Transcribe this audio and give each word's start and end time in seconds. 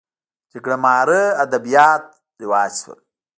جګړه 0.51 0.77
مارۍ 0.83 1.23
ادبیات 1.43 2.03
رواج 2.41 2.71
شول 2.81 2.99